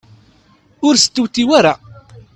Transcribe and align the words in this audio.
Ur 0.87 0.95
stewtiw 1.03 1.49
ara. 1.59 1.73